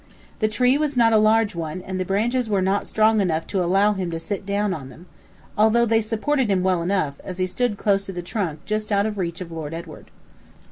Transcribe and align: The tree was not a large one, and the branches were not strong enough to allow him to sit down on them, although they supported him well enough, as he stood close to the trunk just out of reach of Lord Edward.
The 0.39 0.47
tree 0.47 0.79
was 0.79 0.97
not 0.97 1.13
a 1.13 1.19
large 1.19 1.53
one, 1.53 1.83
and 1.83 1.99
the 1.99 2.05
branches 2.05 2.49
were 2.49 2.59
not 2.63 2.87
strong 2.87 3.21
enough 3.21 3.45
to 3.45 3.61
allow 3.63 3.93
him 3.93 4.09
to 4.09 4.19
sit 4.19 4.47
down 4.47 4.73
on 4.73 4.89
them, 4.89 5.05
although 5.55 5.85
they 5.85 6.01
supported 6.01 6.49
him 6.49 6.63
well 6.63 6.81
enough, 6.81 7.21
as 7.23 7.37
he 7.37 7.45
stood 7.45 7.77
close 7.77 8.07
to 8.07 8.11
the 8.11 8.23
trunk 8.23 8.65
just 8.65 8.91
out 8.91 9.05
of 9.05 9.19
reach 9.19 9.41
of 9.41 9.51
Lord 9.51 9.75
Edward. 9.75 10.09